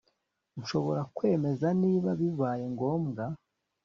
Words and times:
Nshobora 0.59 1.01
kwemeza 1.15 1.67
niba 1.81 2.09
bibaye 2.19 2.65
ngombwa 2.73 3.23